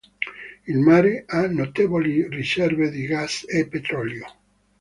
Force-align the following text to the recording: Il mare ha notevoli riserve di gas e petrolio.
Il 0.71 0.79
mare 0.79 1.25
ha 1.27 1.45
notevoli 1.47 2.27
riserve 2.27 2.89
di 2.89 3.05
gas 3.05 3.45
e 3.47 3.67
petrolio. 3.67 4.25